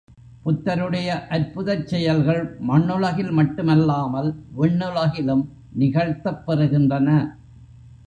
புத்தருடைய 0.43 1.09
அற்புதச் 1.29 1.85
செயல்கள் 1.87 2.41
மண்ணுலகில் 2.59 3.31
மட்டுமல்லாமல் 3.31 4.29
விண்ணுலகிலும் 4.57 5.45
நிகழ்த்தப்பெறுகின்றன. 5.79 7.09